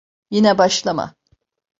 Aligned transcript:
Yine 0.29 0.57
başlama! 0.57 1.15